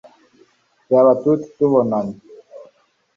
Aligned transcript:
Byaba 0.85 1.13
tut 1.21 1.41
tubonye 1.55 2.13